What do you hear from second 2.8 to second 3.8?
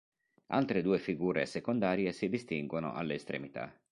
alle estremità.